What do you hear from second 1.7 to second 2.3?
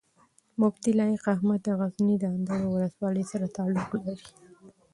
غزني د